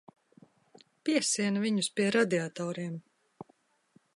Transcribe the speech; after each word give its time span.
Piesien 1.09 1.59
viņus 1.65 1.91
pie 1.99 2.07
radiatoriem. 2.17 2.97